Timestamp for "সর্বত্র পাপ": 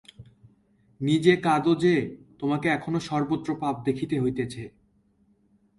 2.99-3.75